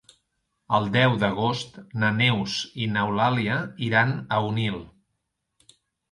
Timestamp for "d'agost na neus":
1.23-2.55